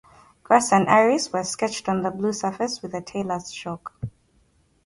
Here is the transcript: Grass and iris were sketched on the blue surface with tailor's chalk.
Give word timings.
Grass 0.43 0.71
and 0.71 0.89
iris 0.89 1.31
were 1.31 1.43
sketched 1.43 1.87
on 1.87 2.01
the 2.01 2.09
blue 2.09 2.33
surface 2.33 2.81
with 2.81 2.95
tailor's 3.05 3.51
chalk. 3.51 3.93